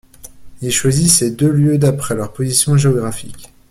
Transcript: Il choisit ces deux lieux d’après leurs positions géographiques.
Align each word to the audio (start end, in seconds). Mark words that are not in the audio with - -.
Il 0.63 0.71
choisit 0.71 1.09
ces 1.11 1.29
deux 1.29 1.51
lieux 1.51 1.77
d’après 1.77 2.15
leurs 2.15 2.33
positions 2.33 2.75
géographiques. 2.75 3.51